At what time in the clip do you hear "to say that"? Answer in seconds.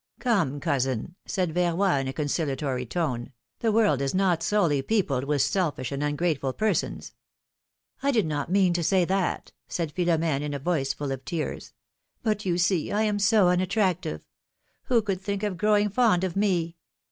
8.73-9.51